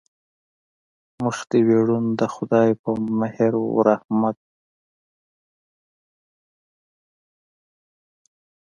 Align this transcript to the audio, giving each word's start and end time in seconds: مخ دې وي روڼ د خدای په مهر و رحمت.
مخ 1.23 1.37
دې 1.49 1.59
وي 1.65 1.77
روڼ 1.87 2.05
د 2.19 2.21
خدای 2.35 2.69
په 2.83 2.89
مهر 3.19 3.51
و 3.57 3.77
رحمت. 3.89 4.37